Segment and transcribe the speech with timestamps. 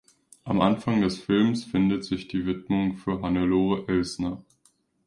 [0.45, 4.43] Am Anfang des Filmes findet sich die Widmung „für Hannelore Elsner“.